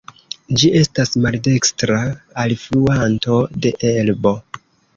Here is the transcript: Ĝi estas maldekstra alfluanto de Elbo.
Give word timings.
Ĝi 0.61 0.69
estas 0.79 1.13
maldekstra 1.25 1.99
alfluanto 2.47 3.39
de 3.67 3.77
Elbo. 3.95 4.37